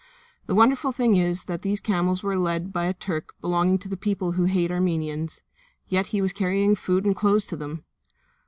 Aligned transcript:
The 0.47 0.55
wonderful 0.55 0.91
thing 0.91 1.15
is 1.15 1.43
that 1.43 1.61
these 1.61 1.79
camels 1.79 2.23
were 2.23 2.35
led 2.35 2.73
by 2.73 2.85
a 2.85 2.93
Turk 2.95 3.35
belonging 3.39 3.77
to 3.77 3.87
the 3.87 3.95
people 3.95 4.31
who 4.31 4.45
hate 4.45 4.69
the 4.69 4.73
Armenians, 4.73 5.43
yet 5.89 6.07
he 6.07 6.23
was 6.23 6.33
carrying 6.33 6.73
food 6.75 7.05
and 7.05 7.15
clothes 7.15 7.45
to 7.45 7.55
them! 7.55 7.83